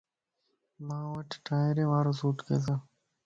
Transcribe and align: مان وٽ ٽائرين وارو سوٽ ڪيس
مان 0.87 1.03
وٽ 1.13 1.29
ٽائرين 1.45 1.87
وارو 1.91 2.13
سوٽ 2.19 2.37
ڪيس 2.47 2.65